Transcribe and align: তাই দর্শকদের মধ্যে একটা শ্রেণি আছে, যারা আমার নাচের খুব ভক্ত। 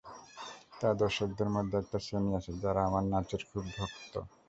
তাই 0.79 0.93
দর্শকদের 1.01 1.49
মধ্যে 1.55 1.75
একটা 1.79 1.97
শ্রেণি 2.05 2.31
আছে, 2.39 2.51
যারা 2.63 2.81
আমার 2.87 3.03
নাচের 3.11 3.41
খুব 3.49 3.63
ভক্ত। 3.77 4.13